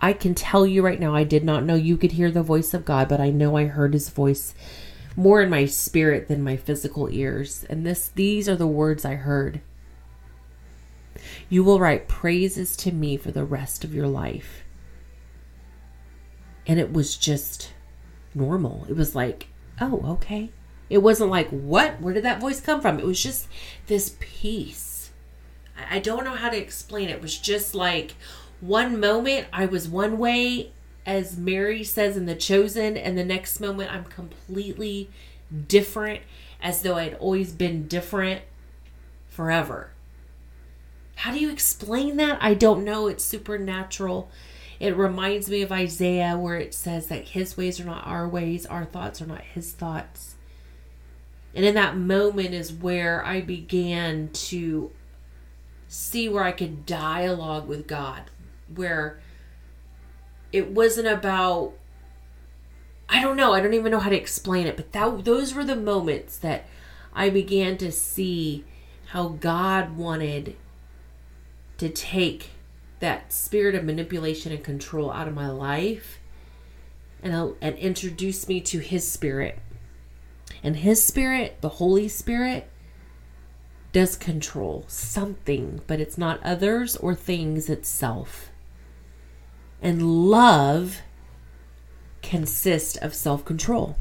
I 0.00 0.12
can 0.12 0.34
tell 0.34 0.66
you 0.66 0.82
right 0.82 0.98
now, 0.98 1.14
I 1.14 1.22
did 1.22 1.44
not 1.44 1.62
know 1.62 1.76
you 1.76 1.96
could 1.96 2.10
hear 2.10 2.32
the 2.32 2.42
voice 2.42 2.74
of 2.74 2.84
God, 2.84 3.08
but 3.08 3.20
I 3.20 3.30
know 3.30 3.56
I 3.56 3.66
heard 3.66 3.92
his 3.92 4.08
voice 4.08 4.56
more 5.14 5.40
in 5.40 5.48
my 5.48 5.66
spirit 5.66 6.26
than 6.26 6.42
my 6.42 6.56
physical 6.56 7.08
ears. 7.08 7.64
And 7.70 7.86
this 7.86 8.08
these 8.08 8.48
are 8.48 8.56
the 8.56 8.66
words 8.66 9.04
I 9.04 9.14
heard. 9.14 9.60
You 11.48 11.62
will 11.62 11.78
write 11.78 12.08
praises 12.08 12.76
to 12.78 12.90
me 12.90 13.16
for 13.16 13.30
the 13.30 13.44
rest 13.44 13.84
of 13.84 13.94
your 13.94 14.08
life 14.08 14.64
and 16.66 16.80
it 16.80 16.92
was 16.92 17.16
just 17.16 17.72
normal. 18.34 18.86
It 18.88 18.96
was 18.96 19.14
like, 19.14 19.46
oh, 19.80 20.02
okay. 20.06 20.50
It 20.88 20.98
wasn't 20.98 21.30
like, 21.30 21.48
what? 21.50 22.00
Where 22.00 22.14
did 22.14 22.24
that 22.24 22.40
voice 22.40 22.60
come 22.60 22.80
from? 22.80 22.98
It 22.98 23.06
was 23.06 23.22
just 23.22 23.48
this 23.86 24.16
peace. 24.18 25.10
I 25.88 25.98
don't 25.98 26.24
know 26.24 26.34
how 26.34 26.50
to 26.50 26.56
explain 26.56 27.08
it. 27.08 27.12
It 27.12 27.22
was 27.22 27.38
just 27.38 27.74
like 27.74 28.14
one 28.60 29.00
moment 29.00 29.46
I 29.52 29.66
was 29.66 29.88
one 29.88 30.18
way, 30.18 30.72
as 31.06 31.36
Mary 31.36 31.82
says 31.84 32.16
in 32.16 32.26
The 32.26 32.34
Chosen, 32.34 32.96
and 32.96 33.16
the 33.16 33.24
next 33.24 33.60
moment 33.60 33.92
I'm 33.92 34.04
completely 34.04 35.10
different, 35.68 36.22
as 36.60 36.82
though 36.82 36.96
I'd 36.96 37.14
always 37.14 37.52
been 37.52 37.88
different 37.88 38.42
forever. 39.28 39.92
How 41.16 41.32
do 41.32 41.38
you 41.38 41.50
explain 41.50 42.16
that? 42.16 42.38
I 42.40 42.54
don't 42.54 42.84
know. 42.84 43.06
It's 43.06 43.24
supernatural. 43.24 44.30
It 44.80 44.96
reminds 44.96 45.50
me 45.50 45.60
of 45.60 45.70
Isaiah 45.70 46.38
where 46.38 46.56
it 46.56 46.72
says 46.72 47.08
that 47.08 47.28
his 47.28 47.56
ways 47.56 47.78
are 47.78 47.84
not 47.84 48.06
our 48.06 48.26
ways, 48.26 48.64
our 48.64 48.86
thoughts 48.86 49.20
are 49.20 49.26
not 49.26 49.42
his 49.42 49.72
thoughts. 49.72 50.36
And 51.54 51.66
in 51.66 51.74
that 51.74 51.98
moment 51.98 52.54
is 52.54 52.72
where 52.72 53.24
I 53.24 53.42
began 53.42 54.30
to 54.32 54.90
see 55.86 56.28
where 56.28 56.44
I 56.44 56.52
could 56.52 56.86
dialogue 56.86 57.68
with 57.68 57.86
God, 57.86 58.30
where 58.74 59.20
it 60.50 60.70
wasn't 60.70 61.08
about 61.08 61.74
I 63.12 63.20
don't 63.20 63.36
know, 63.36 63.52
I 63.52 63.60
don't 63.60 63.74
even 63.74 63.90
know 63.90 63.98
how 63.98 64.08
to 64.08 64.16
explain 64.16 64.68
it, 64.68 64.76
but 64.76 64.92
that 64.92 65.24
those 65.24 65.52
were 65.52 65.64
the 65.64 65.74
moments 65.74 66.38
that 66.38 66.66
I 67.12 67.28
began 67.28 67.76
to 67.78 67.90
see 67.90 68.64
how 69.06 69.28
God 69.28 69.96
wanted 69.96 70.56
to 71.78 71.88
take 71.88 72.50
that 73.00 73.32
spirit 73.32 73.74
of 73.74 73.84
manipulation 73.84 74.52
and 74.52 74.62
control 74.62 75.10
out 75.10 75.26
of 75.26 75.34
my 75.34 75.48
life 75.48 76.18
and, 77.22 77.34
uh, 77.34 77.50
and 77.60 77.76
introduce 77.78 78.48
me 78.48 78.60
to 78.60 78.78
his 78.78 79.06
spirit. 79.06 79.58
And 80.62 80.76
his 80.76 81.04
spirit, 81.04 81.58
the 81.60 81.68
Holy 81.68 82.08
Spirit, 82.08 82.68
does 83.92 84.16
control 84.16 84.84
something, 84.86 85.80
but 85.86 86.00
it's 86.00 86.18
not 86.18 86.42
others 86.42 86.96
or 86.96 87.14
things 87.14 87.68
itself. 87.68 88.50
And 89.82 90.30
love 90.30 91.00
consists 92.22 92.96
of 92.96 93.14
self 93.14 93.44
control. 93.44 93.96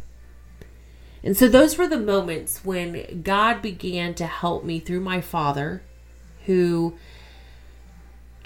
And 1.24 1.36
so 1.36 1.48
those 1.48 1.78
were 1.78 1.88
the 1.88 2.00
moments 2.00 2.64
when 2.64 3.22
God 3.24 3.62
began 3.62 4.14
to 4.16 4.26
help 4.26 4.64
me 4.64 4.80
through 4.80 5.02
my 5.02 5.22
father, 5.22 5.82
who 6.46 6.96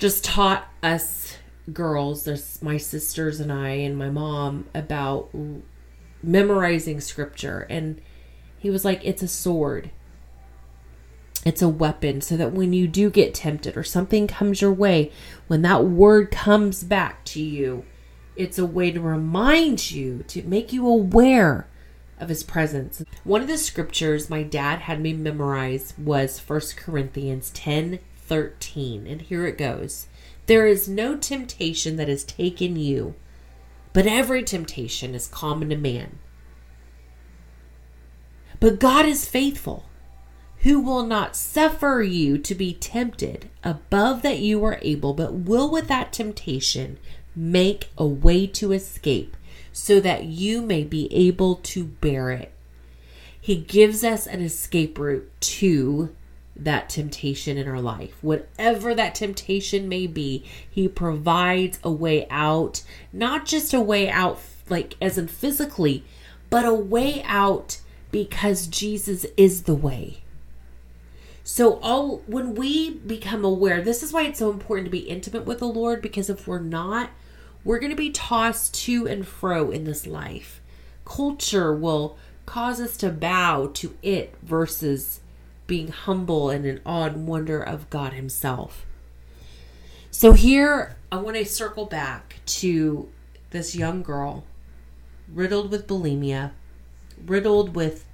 just 0.04 0.26
taught 0.26 0.68
us 0.84 1.38
girls, 1.72 2.26
there's 2.26 2.62
my 2.62 2.76
sisters 2.76 3.40
and 3.40 3.50
I 3.50 3.70
and 3.70 3.98
my 3.98 4.10
mom 4.10 4.68
about 4.76 5.30
memorizing 6.22 7.00
scripture. 7.00 7.66
And 7.70 8.02
he 8.58 8.70
was 8.70 8.84
like, 8.84 9.00
it's 9.06 9.24
a 9.24 9.30
sword. 9.30 9.92
It's 11.46 11.62
a 11.62 11.70
weapon 11.70 12.20
so 12.20 12.36
that 12.36 12.52
when 12.52 12.74
you 12.74 12.86
do 12.86 13.10
get 13.10 13.34
tempted 13.34 13.78
or 13.78 13.84
something 13.86 14.28
comes 14.28 14.60
your 14.60 14.74
way, 14.74 15.10
when 15.48 15.62
that 15.62 15.86
word 15.86 16.32
comes 16.32 16.84
back 16.84 17.24
to 17.28 17.42
you, 17.42 17.86
it's 18.36 18.60
a 18.60 18.66
way 18.66 18.92
to 18.92 19.00
remind 19.00 19.90
you, 19.90 20.26
to 20.28 20.44
make 20.44 20.74
you 20.74 20.86
aware 20.86 21.70
of 22.20 22.28
his 22.28 22.44
presence. 22.44 23.02
One 23.24 23.42
of 23.42 23.48
the 23.48 23.58
scriptures 23.58 24.30
my 24.30 24.44
dad 24.44 24.80
had 24.80 25.00
me 25.00 25.14
memorize 25.14 25.94
was 25.98 26.38
1 26.40 26.60
Corinthians 26.76 27.52
10 27.52 28.00
13. 28.28 29.08
And 29.08 29.22
here 29.22 29.46
it 29.46 29.58
goes 29.58 30.08
There 30.46 30.68
is 30.68 30.88
no 30.88 31.16
temptation 31.16 31.96
that 31.98 32.08
has 32.08 32.24
taken 32.24 32.76
you, 32.76 33.16
but 33.92 34.08
every 34.08 34.44
temptation 34.44 35.14
is 35.14 35.28
common 35.28 35.70
to 35.70 35.78
man. 35.78 36.20
But 38.60 38.80
God 38.80 39.06
is 39.06 39.28
faithful, 39.28 39.86
who 40.60 40.80
will 40.80 41.06
not 41.06 41.36
suffer 41.36 42.02
you 42.02 42.38
to 42.38 42.56
be 42.56 42.74
tempted 42.74 43.50
above 43.64 44.22
that 44.22 44.40
you 44.40 44.64
are 44.64 44.80
able, 44.82 45.14
but 45.14 45.34
will 45.34 45.70
with 45.70 45.88
that 45.90 46.14
temptation 46.14 46.98
make 47.36 47.90
a 47.98 48.06
way 48.06 48.48
to 48.48 48.72
escape 48.72 49.36
so 49.74 50.00
that 50.00 50.26
you 50.26 50.62
may 50.62 50.84
be 50.84 51.12
able 51.14 51.56
to 51.56 51.84
bear 51.84 52.32
it. 52.32 52.54
He 53.40 53.58
gives 53.58 54.04
us 54.04 54.26
an 54.26 54.42
escape 54.42 54.98
route 54.98 55.30
to 55.42 56.16
that 56.56 56.90
temptation 56.90 57.58
in 57.58 57.68
our 57.68 57.82
life. 57.82 58.16
Whatever 58.22 58.94
that 58.94 59.16
temptation 59.16 59.90
may 59.90 60.08
be, 60.08 60.46
He 60.70 60.88
provides 60.88 61.80
a 61.84 61.92
way 61.92 62.28
out, 62.30 62.84
not 63.12 63.46
just 63.46 63.74
a 63.74 63.82
way 63.82 64.10
out, 64.10 64.40
like 64.70 64.96
as 65.02 65.18
in 65.18 65.28
physically, 65.28 66.04
but 66.50 66.66
a 66.66 66.74
way 66.74 67.24
out 67.24 67.80
because 68.12 68.68
Jesus 68.68 69.26
is 69.36 69.64
the 69.64 69.74
way. 69.74 70.24
So 71.44 71.80
all 71.80 72.20
when 72.28 72.56
we 72.56 72.92
become 72.92 73.44
aware, 73.44 73.82
this 73.82 74.02
is 74.02 74.14
why 74.14 74.24
it's 74.24 74.40
so 74.40 74.50
important 74.50 74.86
to 74.86 74.92
be 74.92 75.00
intimate 75.00 75.46
with 75.46 75.60
the 75.60 75.66
Lord 75.68 76.02
because 76.02 76.30
if 76.30 76.48
we're 76.48 76.60
not, 76.60 77.10
we're 77.66 77.80
going 77.80 77.90
to 77.90 77.96
be 77.98 78.12
tossed 78.12 78.74
to 78.86 79.08
and 79.08 79.28
fro 79.28 79.72
in 79.72 79.84
this 79.84 80.08
life. 80.08 80.62
Culture 81.06 81.74
will 81.74 82.18
cause 82.46 82.80
us 82.80 82.96
to 82.98 83.10
bow 83.10 83.72
to 83.74 83.98
it 84.02 84.36
versus 84.42 85.20
being 85.74 85.88
humble 85.88 86.52
and 86.52 86.68
in 86.68 86.80
awe 86.86 87.06
and 87.06 87.26
wonder 87.26 87.60
of 87.60 87.90
God 87.90 88.14
Himself. 88.14 88.86
So 90.12 90.34
here, 90.34 90.98
I 91.12 91.16
want 91.16 91.36
to 91.36 91.46
circle 91.46 91.88
back 91.88 92.36
to 92.46 93.10
this 93.50 93.76
young 93.76 94.04
girl 94.04 94.44
riddled 95.28 95.72
with 95.72 95.88
bulimia, 95.88 96.52
riddled 97.26 97.76
with 97.76 98.06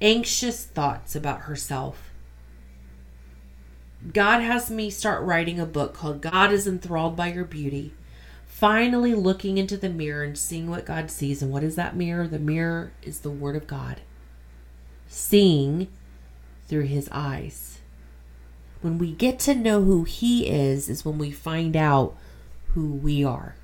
anxious 0.00 0.64
thoughts 0.64 1.14
about 1.14 1.42
herself. 1.42 2.10
God 4.12 4.40
has 4.40 4.72
me 4.72 4.90
start 4.90 5.22
writing 5.22 5.60
a 5.60 5.66
book 5.66 5.94
called 5.94 6.20
God 6.20 6.50
is 6.50 6.66
Enthralled 6.66 7.14
by 7.14 7.32
Your 7.32 7.44
Beauty 7.44 7.94
finally 8.44 9.14
looking 9.14 9.56
into 9.56 9.76
the 9.76 9.88
mirror 9.88 10.24
and 10.24 10.36
seeing 10.36 10.68
what 10.68 10.84
God 10.84 11.12
sees. 11.12 11.42
And 11.42 11.52
what 11.52 11.62
is 11.62 11.76
that 11.76 11.94
mirror? 11.94 12.26
The 12.26 12.40
mirror 12.40 12.90
is 13.04 13.20
the 13.20 13.30
Word 13.30 13.54
of 13.54 13.68
God. 13.68 14.00
Seeing 15.06 15.86
through 16.70 16.84
His 16.84 17.08
eyes. 17.12 17.80
When 18.80 18.96
we 18.96 19.12
get 19.12 19.38
to 19.40 19.54
know 19.54 19.82
who 19.82 20.04
He 20.04 20.46
is, 20.46 20.88
is 20.88 21.04
when 21.04 21.18
we 21.18 21.32
find 21.32 21.76
out 21.76 22.16
who 22.74 22.94
we 22.94 23.24
are. 23.24 23.56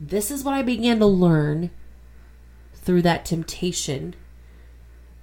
This 0.00 0.30
is 0.30 0.42
what 0.42 0.54
I 0.54 0.62
began 0.62 0.98
to 0.98 1.06
learn 1.06 1.70
through 2.74 3.02
that 3.02 3.24
temptation 3.24 4.16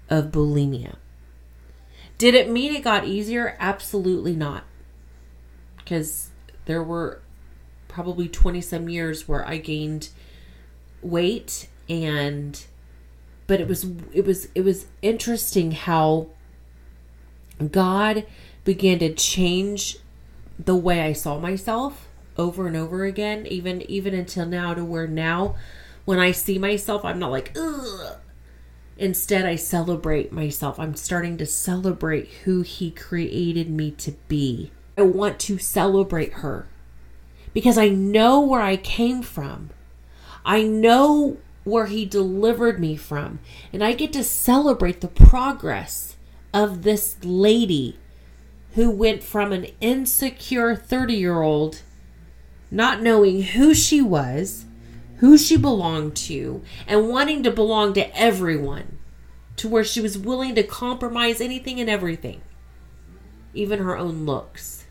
of 0.10 0.32
bulimia. 0.32 0.96
Did 2.18 2.36
it 2.36 2.50
mean 2.50 2.76
it 2.76 2.84
got 2.84 3.06
easier? 3.06 3.58
Absolutely 3.60 4.36
not. 4.36 4.64
Because 5.78 6.30
there 6.66 6.84
were 6.84 7.22
probably 7.88 8.30
20 8.30 8.62
some 8.62 8.88
years 8.88 9.28
where 9.28 9.46
I 9.46 9.58
gained 9.58 10.10
weight 11.02 11.68
and 11.90 12.64
but 13.50 13.60
it 13.60 13.68
was 13.68 13.84
it 14.14 14.26
was 14.26 14.48
it 14.54 14.62
was 14.62 14.86
interesting 15.02 15.72
how 15.72 16.28
God 17.72 18.28
began 18.64 19.00
to 19.00 19.12
change 19.12 19.98
the 20.64 20.76
way 20.76 21.02
I 21.02 21.14
saw 21.14 21.40
myself 21.40 22.08
over 22.38 22.68
and 22.68 22.78
over 22.78 23.06
again 23.06 23.48
even 23.48 23.82
even 23.90 24.14
until 24.14 24.46
now 24.46 24.76
to 24.76 24.86
where 24.86 25.08
now 25.08 25.56
when 26.06 26.20
I 26.20 26.30
see 26.32 26.60
myself 26.60 27.04
I'm 27.04 27.18
not 27.18 27.32
like 27.32 27.58
ugh. 27.58 28.18
Instead 28.98 29.48
I 29.48 29.56
celebrate 29.56 30.32
myself. 30.32 30.80
I'm 30.80 30.96
starting 30.96 31.38
to 31.38 31.46
celebrate 31.48 32.28
who 32.44 32.62
he 32.62 32.92
created 32.92 33.68
me 33.68 33.90
to 33.92 34.12
be. 34.28 34.72
I 34.96 35.02
want 35.02 35.40
to 35.40 35.58
celebrate 35.58 36.34
her 36.34 36.68
because 37.54 37.80
I 37.80 37.90
know 37.90 38.42
where 38.42 38.62
I 38.62 38.78
came 38.78 39.24
from. 39.24 39.72
I 40.46 40.62
know 40.62 41.38
where 41.70 41.88
He 41.88 42.06
delivered 42.06 42.80
me 42.80 42.96
from. 42.96 43.40
And 43.72 43.84
I 43.84 43.94
get 43.94 44.14
to 44.14 44.24
celebrate 44.24 45.02
the 45.02 45.08
progress 45.08 46.16
of 46.54 46.84
this 46.84 47.18
lady 47.24 47.98
who 48.74 48.90
went 48.90 49.24
from 49.24 49.52
an 49.52 49.68
insecure 49.82 50.76
30 50.76 51.14
year 51.14 51.42
old, 51.42 51.82
not 52.70 53.02
knowing 53.02 53.42
who 53.42 53.74
she 53.74 54.02
was, 54.02 54.66
who 55.18 55.38
she 55.38 55.58
belonged 55.58 56.16
to, 56.16 56.62
and 56.88 57.10
wanting 57.10 57.44
to 57.44 57.52
belong 57.52 57.94
to 57.94 58.18
everyone, 58.18 58.98
to 59.58 59.68
where 59.68 59.84
she 59.84 60.00
was 60.00 60.18
willing 60.18 60.56
to 60.56 60.64
compromise 60.64 61.42
anything 61.42 61.80
and 61.80 61.90
everything, 61.90 62.42
even 63.54 63.80
her 63.80 63.98
own 63.98 64.26
looks. 64.26 64.86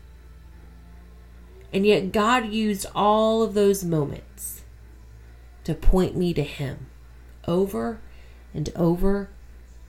And 1.71 1.85
yet, 1.85 2.11
God 2.11 2.51
used 2.51 2.85
all 2.95 3.43
of 3.43 3.53
those 3.53 3.83
moments 3.83 4.58
to 5.63 5.73
point 5.73 6.15
me 6.15 6.33
to 6.33 6.43
Him 6.43 6.87
over 7.47 7.99
and 8.53 8.69
over 8.75 9.29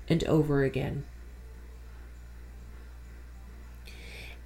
and 0.09 0.25
over 0.25 0.62
again. 0.65 1.05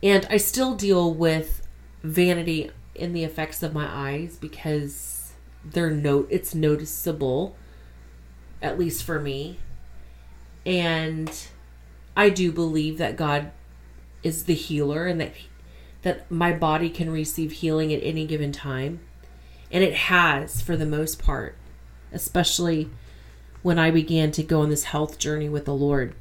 And 0.02 0.26
I 0.28 0.36
still 0.36 0.74
deal 0.74 1.12
with 1.14 1.66
vanity 2.02 2.70
in 2.94 3.12
the 3.12 3.24
effects 3.24 3.62
of 3.62 3.72
my 3.72 3.88
eyes 3.88 4.36
because 4.36 5.32
they're 5.64 5.90
note 5.90 6.28
it's 6.30 6.54
noticeable 6.54 7.56
at 8.60 8.78
least 8.78 9.02
for 9.02 9.18
me. 9.18 9.58
And 10.66 11.30
I 12.16 12.30
do 12.30 12.52
believe 12.52 12.98
that 12.98 13.16
God 13.16 13.50
is 14.22 14.44
the 14.44 14.54
healer 14.54 15.06
and 15.06 15.20
that 15.20 15.32
that 16.02 16.30
my 16.30 16.52
body 16.52 16.90
can 16.90 17.10
receive 17.10 17.50
healing 17.50 17.92
at 17.92 18.02
any 18.02 18.26
given 18.26 18.52
time. 18.52 19.00
And 19.74 19.84
it 19.84 19.94
has 19.94 20.62
for 20.62 20.76
the 20.76 20.86
most 20.86 21.22
part, 21.22 21.56
especially 22.12 22.88
when 23.62 23.78
I 23.78 23.90
began 23.90 24.30
to 24.30 24.42
go 24.44 24.62
on 24.62 24.70
this 24.70 24.84
health 24.84 25.18
journey 25.18 25.48
with 25.48 25.64
the 25.64 25.74
Lord. 25.74 26.14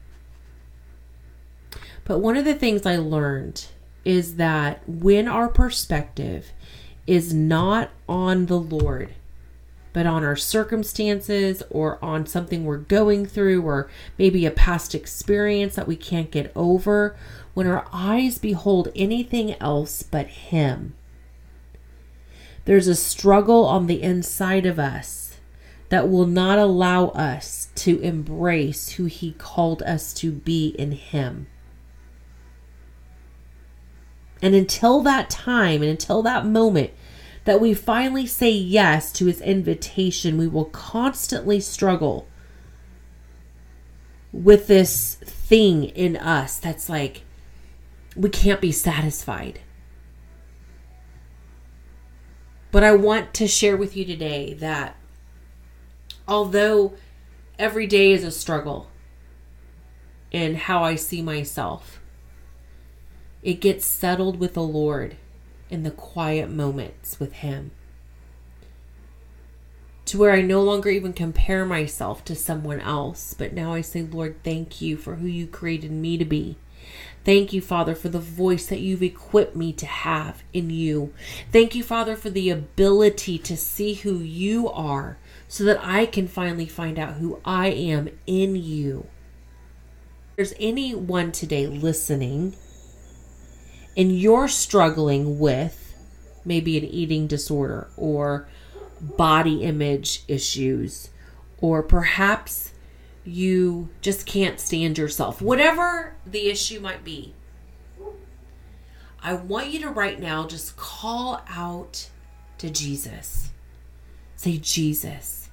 But 2.04 2.18
one 2.18 2.36
of 2.36 2.46
the 2.46 2.56
things 2.56 2.86
I 2.86 2.98
learned 2.98 3.68
is 4.04 4.38
that 4.38 4.82
when 4.90 5.28
our 5.28 5.48
perspective 5.48 6.52
is 7.06 7.32
not 7.32 7.92
on 8.10 8.48
the 8.48 8.60
Lord, 8.60 9.14
but 9.94 10.08
on 10.08 10.24
our 10.24 10.36
circumstances 10.36 11.62
or 11.70 12.04
on 12.04 12.26
something 12.26 12.66
we're 12.66 12.78
going 12.78 13.26
through 13.28 13.62
or 13.62 13.88
maybe 14.18 14.46
a 14.48 14.52
past 14.52 14.96
experience 14.96 15.76
that 15.76 15.88
we 15.88 15.96
can't 15.96 16.32
get 16.32 16.52
over, 16.56 17.16
when 17.54 17.68
our 17.68 17.86
eyes 17.94 18.40
behold 18.40 18.90
anything 18.96 19.54
else 19.62 20.02
but 20.02 20.26
Him, 20.26 20.96
there's 22.66 22.88
a 22.88 22.96
struggle 22.96 23.66
on 23.66 23.88
the 23.88 24.02
inside 24.02 24.66
of 24.66 24.80
us 24.80 25.38
that 25.90 26.10
will 26.10 26.26
not 26.26 26.58
allow 26.58 27.08
us 27.10 27.70
to 27.76 28.00
embrace 28.00 28.92
who 28.92 29.06
He 29.06 29.34
called 29.34 29.84
us 29.84 30.14
to 30.16 30.32
be 30.32 30.70
in 30.80 30.92
Him. 30.94 31.48
And 34.42 34.56
until 34.56 35.02
that 35.02 35.30
time 35.30 35.82
and 35.82 35.92
until 35.92 36.22
that 36.24 36.46
moment 36.46 36.92
that 37.46 37.62
we 37.62 37.74
finally 37.74 38.26
say 38.26 38.50
yes 38.50 39.12
to 39.14 39.26
his 39.26 39.42
invitation, 39.42 40.38
we 40.38 40.48
will 40.48 40.66
constantly 40.66 41.60
struggle 41.60 42.28
with 44.32 44.68
this 44.68 45.16
thing 45.16 45.86
in 45.86 46.18
us 46.18 46.58
that's 46.58 46.90
like, 46.90 47.24
we 48.16 48.30
can't 48.30 48.62
be 48.62 48.72
satisfied. 48.72 49.60
But 52.74 52.84
I 52.84 52.94
want 52.94 53.36
to 53.36 53.48
share 53.48 53.78
with 53.78 53.96
you 53.96 54.04
today 54.04 54.56
that 54.56 54.96
although 56.28 56.94
every 57.60 57.86
day 57.86 58.12
is 58.12 58.24
a 58.24 58.32
struggle 58.32 58.90
in 60.32 60.56
how 60.56 60.84
I 60.84 60.96
see 60.96 61.22
myself, 61.22 62.02
it 63.44 63.62
gets 63.62 63.86
settled 63.86 64.40
with 64.40 64.56
the 64.56 64.64
Lord 64.64 65.18
in 65.70 65.84
the 65.84 65.92
quiet 65.92 66.50
moments 66.50 67.20
with 67.20 67.34
Him. 67.34 67.70
To 70.06 70.18
where 70.18 70.32
I 70.32 70.42
no 70.42 70.64
longer 70.64 70.90
even 70.90 71.14
compare 71.14 71.68
myself 71.68 72.26
to 72.26 72.34
someone 72.34 72.80
else, 72.80 73.36
but 73.36 73.54
now 73.54 73.76
I 73.76 73.82
say, 73.82 74.02
Lord, 74.02 74.38
thank 74.44 74.82
you 74.82 74.98
for 74.98 75.18
who 75.18 75.28
you 75.28 75.46
created 75.46 75.92
me 75.92 76.18
to 76.18 76.26
be. 76.26 76.58
Thank 77.26 77.54
you, 77.54 77.62
Father, 77.62 77.96
for 77.96 78.10
the 78.10 78.20
voice 78.20 78.66
that 78.68 78.82
you've 78.82 79.04
equipped 79.04 79.56
me 79.56 79.72
to 79.74 79.86
have 79.86 80.44
in 80.52 80.70
you. 80.70 81.14
Thank 81.52 81.74
you, 81.74 81.82
Father, 81.82 82.18
for 82.18 82.30
the 82.30 82.50
ability 82.50 83.38
to 83.40 83.56
see 83.56 83.94
who 83.94 84.18
you 84.18 84.70
are 84.70 85.18
so 85.48 85.64
that 85.64 85.80
I 85.82 86.06
can 86.06 86.28
finally 86.28 86.66
find 86.66 87.00
out 87.00 87.14
who 87.16 87.40
I 87.46 87.68
am 87.68 88.10
in 88.28 88.56
you. 88.56 89.08
If 90.32 90.36
there's 90.36 90.54
anyone 90.60 91.32
today 91.32 91.66
listening 91.68 92.56
and 93.96 94.18
you're 94.18 94.48
struggling 94.50 95.40
with 95.40 95.96
maybe 96.44 96.78
an 96.78 96.84
eating 96.84 97.28
disorder 97.28 97.88
or 97.96 98.50
body 99.00 99.64
image 99.64 100.24
issues, 100.28 101.10
or 101.60 101.82
perhaps 101.82 102.73
you 103.26 103.90
just 104.02 104.26
can't 104.26 104.60
stand 104.60 104.98
yourself, 104.98 105.42
whatever 105.42 106.16
the 106.26 106.50
issue 106.50 106.80
might 106.80 107.04
be, 107.04 107.34
I 109.22 109.34
want 109.34 109.70
you 109.70 109.80
to 109.82 109.90
right 109.90 110.20
now 110.20 110.46
just 110.46 110.76
call 110.76 111.42
out 111.48 112.10
to 112.58 112.70
Jesus. 112.70 113.52
Say, 114.36 114.58
Jesus, 114.58 115.50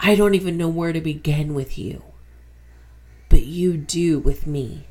I 0.00 0.16
don't 0.16 0.34
even 0.34 0.56
know 0.56 0.68
where 0.68 0.92
to 0.92 1.00
begin 1.00 1.54
with 1.54 1.78
you, 1.78 2.02
but 3.28 3.44
you 3.44 3.76
do 3.76 4.18
with 4.18 4.48
me. 4.48 4.88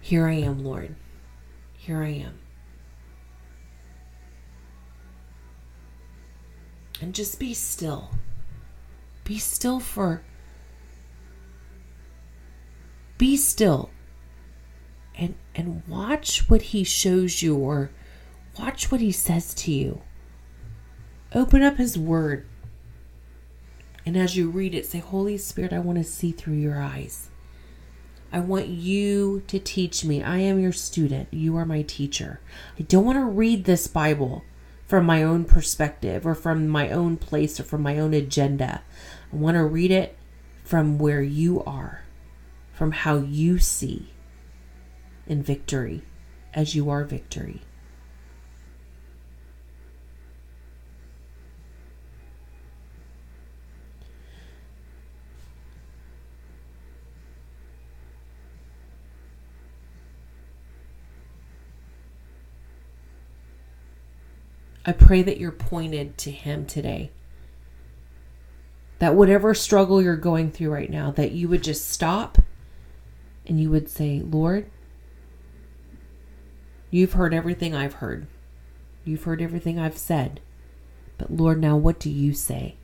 Here 0.00 0.26
I 0.26 0.34
am, 0.34 0.64
Lord. 0.64 0.96
Here 1.76 2.02
I 2.02 2.08
am. 2.08 2.40
And 7.00 7.14
just 7.14 7.38
be 7.38 7.54
still. 7.54 8.10
Be 9.28 9.36
still 9.38 9.78
for. 9.78 10.22
Be 13.18 13.36
still 13.36 13.90
and 15.14 15.34
and 15.54 15.82
watch 15.86 16.48
what 16.48 16.62
he 16.62 16.82
shows 16.82 17.42
you 17.42 17.54
or 17.54 17.90
watch 18.58 18.90
what 18.90 19.02
he 19.02 19.12
says 19.12 19.52
to 19.52 19.70
you. 19.70 20.00
Open 21.34 21.62
up 21.62 21.76
his 21.76 21.98
word. 21.98 22.46
And 24.06 24.16
as 24.16 24.34
you 24.34 24.48
read 24.48 24.74
it, 24.74 24.86
say, 24.86 25.00
Holy 25.00 25.36
Spirit, 25.36 25.74
I 25.74 25.78
want 25.78 25.98
to 25.98 26.04
see 26.04 26.32
through 26.32 26.54
your 26.54 26.80
eyes. 26.80 27.28
I 28.32 28.40
want 28.40 28.68
you 28.68 29.42
to 29.48 29.58
teach 29.58 30.06
me. 30.06 30.22
I 30.22 30.38
am 30.38 30.58
your 30.58 30.72
student. 30.72 31.28
You 31.30 31.54
are 31.58 31.66
my 31.66 31.82
teacher. 31.82 32.40
I 32.78 32.82
don't 32.84 33.04
want 33.04 33.18
to 33.18 33.26
read 33.26 33.64
this 33.64 33.88
Bible 33.88 34.42
from 34.88 35.04
my 35.04 35.22
own 35.22 35.44
perspective 35.44 36.26
or 36.26 36.34
from 36.34 36.66
my 36.66 36.90
own 36.90 37.18
place 37.18 37.60
or 37.60 37.62
from 37.62 37.82
my 37.82 37.98
own 37.98 38.14
agenda. 38.14 38.80
I 39.32 39.36
want 39.36 39.56
to 39.56 39.64
read 39.64 39.90
it 39.90 40.16
from 40.64 40.98
where 40.98 41.22
you 41.22 41.62
are, 41.64 42.02
from 42.72 42.92
how 42.92 43.18
you 43.18 43.58
see 43.58 44.12
in 45.26 45.42
victory 45.42 46.02
as 46.54 46.74
you 46.74 46.88
are 46.90 47.04
victory. 47.04 47.62
I 64.88 64.92
pray 64.92 65.20
that 65.20 65.36
you're 65.36 65.52
pointed 65.52 66.16
to 66.16 66.30
Him 66.30 66.64
today. 66.64 67.10
That 68.98 69.14
whatever 69.14 69.54
struggle 69.54 70.02
you're 70.02 70.16
going 70.16 70.50
through 70.50 70.70
right 70.70 70.90
now, 70.90 71.10
that 71.12 71.32
you 71.32 71.48
would 71.48 71.62
just 71.62 71.88
stop 71.88 72.38
and 73.46 73.60
you 73.60 73.70
would 73.70 73.88
say, 73.88 74.20
Lord, 74.20 74.68
you've 76.90 77.12
heard 77.12 77.32
everything 77.32 77.74
I've 77.74 77.94
heard. 77.94 78.26
You've 79.04 79.24
heard 79.24 79.40
everything 79.40 79.78
I've 79.78 79.96
said. 79.96 80.40
But 81.16 81.30
Lord, 81.30 81.60
now 81.60 81.76
what 81.76 81.98
do 81.98 82.10
you 82.10 82.34
say? 82.34 82.74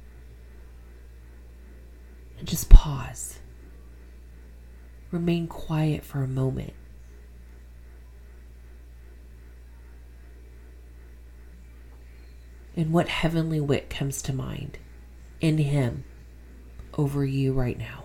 And 2.38 2.48
just 2.48 2.70
pause. 2.70 3.38
Remain 5.10 5.46
quiet 5.46 6.04
for 6.04 6.22
a 6.22 6.28
moment. 6.28 6.72
and 12.76 12.92
what 12.92 13.08
heavenly 13.08 13.60
wit 13.60 13.88
comes 13.88 14.20
to 14.22 14.32
mind 14.32 14.78
in 15.44 15.58
Him 15.58 16.04
over 16.94 17.22
you 17.22 17.52
right 17.52 17.78
now. 17.78 18.04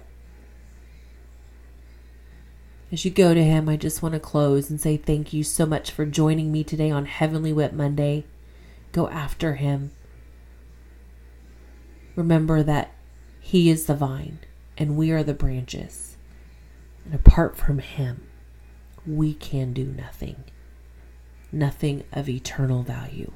As 2.91 3.05
you 3.05 3.11
go 3.11 3.33
to 3.33 3.41
Him, 3.41 3.69
I 3.69 3.77
just 3.77 4.01
want 4.01 4.13
to 4.13 4.19
close 4.19 4.69
and 4.69 4.81
say 4.81 4.97
thank 4.97 5.31
you 5.31 5.45
so 5.45 5.65
much 5.65 5.89
for 5.89 6.05
joining 6.05 6.51
me 6.51 6.65
today 6.65 6.91
on 6.91 7.05
Heavenly 7.05 7.53
Wit 7.53 7.73
Monday. 7.73 8.25
Go 8.91 9.07
after 9.07 9.55
Him. 9.55 9.91
Remember 12.17 12.61
that 12.61 12.93
He 13.39 13.69
is 13.69 13.85
the 13.85 13.95
vine 13.95 14.39
and 14.77 14.97
we 14.97 15.11
are 15.11 15.23
the 15.23 15.33
branches. 15.33 16.17
And 17.05 17.13
apart 17.15 17.55
from 17.55 17.79
Him, 17.79 18.27
we 19.07 19.33
can 19.33 19.71
do 19.71 19.85
nothing, 19.85 20.43
nothing 21.53 22.03
of 22.11 22.27
eternal 22.27 22.83
value. 22.83 23.31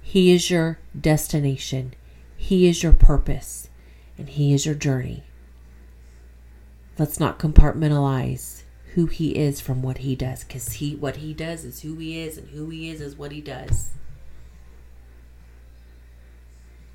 He 0.00 0.32
is 0.32 0.50
your 0.50 0.78
destination, 0.98 1.92
He 2.40 2.66
is 2.66 2.82
your 2.82 2.94
purpose, 2.94 3.68
and 4.16 4.28
He 4.28 4.54
is 4.54 4.64
your 4.64 4.74
journey. 4.74 5.22
Let's 6.98 7.20
not 7.20 7.38
compartmentalize 7.38 8.62
who 8.94 9.06
He 9.06 9.36
is 9.36 9.60
from 9.60 9.82
what 9.82 9.98
He 9.98 10.16
does, 10.16 10.42
because 10.42 10.72
He 10.72 10.96
what 10.96 11.16
He 11.16 11.34
does 11.34 11.64
is 11.64 11.82
who 11.82 11.94
He 11.96 12.18
is, 12.18 12.38
and 12.38 12.48
who 12.48 12.70
He 12.70 12.90
is 12.90 13.02
is 13.02 13.14
what 13.14 13.30
He 13.30 13.42
does. 13.42 13.90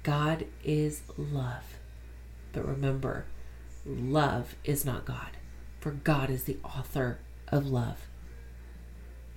God 0.01 0.47
is 0.63 1.03
love. 1.15 1.77
But 2.51 2.67
remember, 2.67 3.25
love 3.85 4.55
is 4.65 4.83
not 4.83 5.05
God, 5.05 5.37
for 5.79 5.91
God 5.91 6.29
is 6.31 6.45
the 6.45 6.57
author 6.65 7.19
of 7.47 7.67
love. 7.67 8.07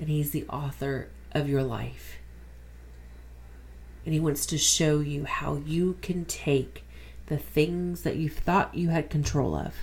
And 0.00 0.08
He's 0.08 0.30
the 0.30 0.46
author 0.48 1.10
of 1.32 1.48
your 1.50 1.62
life. 1.62 2.17
And 4.08 4.14
He 4.14 4.20
wants 4.20 4.46
to 4.46 4.56
show 4.56 5.00
you 5.00 5.26
how 5.26 5.60
you 5.66 5.98
can 6.00 6.24
take 6.24 6.82
the 7.26 7.36
things 7.36 8.04
that 8.04 8.16
you 8.16 8.30
thought 8.30 8.74
you 8.74 8.88
had 8.88 9.10
control 9.10 9.54
of 9.54 9.74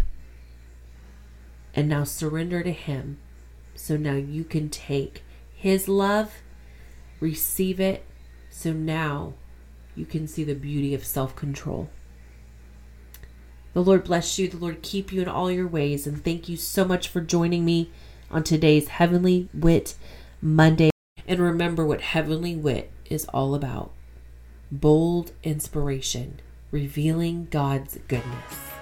and 1.76 1.88
now 1.88 2.06
surrender 2.06 2.64
to 2.64 2.72
Him. 2.72 3.20
So 3.76 3.98
now 3.98 4.16
you 4.16 4.44
can 4.44 4.70
take 4.70 5.24
His 5.54 5.88
love, 5.88 6.42
receive 7.20 7.80
it. 7.80 8.04
So 8.50 8.74
now 8.74 9.36
you 9.94 10.08
can 10.08 10.28
see 10.28 10.44
the 10.44 10.56
beauty 10.56 10.96
of 10.96 11.06
self 11.06 11.36
control. 11.36 11.92
The 13.74 13.84
Lord 13.84 14.06
bless 14.06 14.40
you. 14.40 14.48
The 14.48 14.58
Lord 14.58 14.82
keep 14.82 15.14
you 15.14 15.22
in 15.22 15.28
all 15.28 15.52
your 15.52 15.68
ways. 15.68 16.08
And 16.08 16.24
thank 16.24 16.50
you 16.50 16.58
so 16.58 16.84
much 16.84 17.10
for 17.10 17.22
joining 17.22 17.64
me 17.64 17.92
on 18.32 18.44
today's 18.44 18.88
Heavenly 18.88 19.50
Wit 19.54 19.94
Monday. 20.42 20.90
And 21.28 21.40
remember 21.40 21.86
what 21.86 22.02
Heavenly 22.02 22.56
Wit 22.56 22.92
is 23.08 23.26
all 23.26 23.54
about 23.54 23.92
bold 24.72 25.32
inspiration, 25.44 26.40
revealing 26.72 27.48
God's 27.50 27.98
goodness. 28.08 28.75